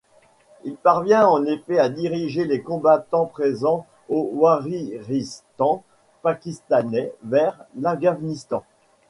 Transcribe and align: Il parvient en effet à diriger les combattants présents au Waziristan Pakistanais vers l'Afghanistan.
Il 0.63 0.77
parvient 0.77 1.27
en 1.27 1.45
effet 1.45 1.77
à 1.77 1.87
diriger 1.87 2.43
les 2.43 2.59
combattants 2.63 3.27
présents 3.27 3.85
au 4.09 4.31
Waziristan 4.33 5.83
Pakistanais 6.23 7.13
vers 7.23 7.63
l'Afghanistan. 7.79 8.63